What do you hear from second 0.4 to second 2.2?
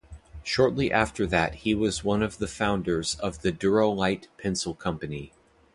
Shortly after that he was